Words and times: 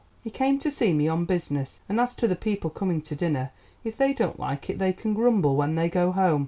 "He 0.23 0.31
came 0.31 0.57
to 0.57 0.71
see 0.71 0.93
me 0.93 1.07
on 1.07 1.25
business, 1.25 1.81
and 1.87 1.99
as 1.99 2.15
to 2.15 2.27
the 2.27 2.35
people 2.35 2.71
coming 2.71 3.03
to 3.03 3.15
dinner, 3.15 3.51
if 3.83 3.97
they 3.97 4.13
don't 4.13 4.39
like 4.39 4.67
it 4.67 4.79
they 4.79 4.93
can 4.93 5.13
grumble 5.13 5.55
when 5.55 5.75
they 5.75 5.89
go 5.89 6.11
home. 6.11 6.39